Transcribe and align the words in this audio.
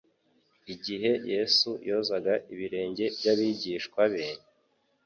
Igihe 0.73 1.11
Yesu 1.33 1.69
yozaga 1.89 2.33
ibirenge 2.53 3.05
by'abigishwa 3.17 4.01
be, 4.11 4.25